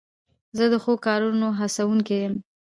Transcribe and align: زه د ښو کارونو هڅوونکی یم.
زه 0.57 0.65
د 0.73 0.75
ښو 0.83 0.93
کارونو 1.05 1.47
هڅوونکی 1.59 2.17
یم. 2.23 2.33